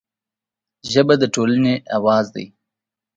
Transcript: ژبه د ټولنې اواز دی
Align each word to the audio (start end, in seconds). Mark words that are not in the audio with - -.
ژبه 0.91 1.15
د 1.21 1.23
ټولنې 1.35 1.73
اواز 1.97 2.25
دی 2.35 2.45